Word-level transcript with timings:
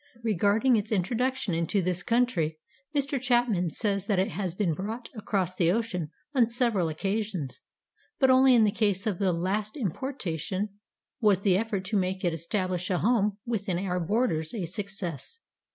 Regarding 0.23 0.75
its 0.77 0.91
introduction 0.91 1.53
into 1.53 1.79
this 1.79 2.01
country, 2.01 2.57
Mr. 2.95 3.21
Chapman 3.21 3.69
says 3.69 4.07
that 4.07 4.17
it 4.17 4.29
has 4.29 4.55
been 4.55 4.73
brought 4.73 5.09
across 5.15 5.53
the 5.53 5.71
ocean 5.71 6.09
on 6.33 6.47
several 6.47 6.89
occasions, 6.89 7.61
but 8.19 8.31
only 8.31 8.55
in 8.55 8.63
the 8.63 8.71
case 8.71 9.05
of 9.05 9.19
the 9.19 9.31
last 9.31 9.77
importation 9.77 10.69
was 11.19 11.41
the 11.41 11.55
effort 11.55 11.85
to 11.85 11.97
make 11.97 12.25
it 12.25 12.33
establish 12.33 12.89
a 12.89 12.97
home 12.97 13.37
within 13.45 13.77
our 13.77 13.99
borders 13.99 14.55
a 14.55 14.65
success. 14.65 15.37